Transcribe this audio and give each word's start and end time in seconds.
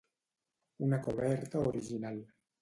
Una 0.87 0.99
coberta 1.09 1.59
original. 1.73 2.19